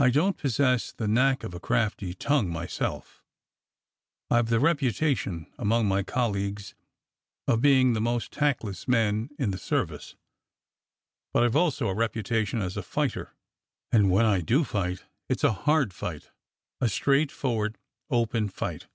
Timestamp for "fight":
14.64-15.04, 15.94-16.32, 18.48-18.88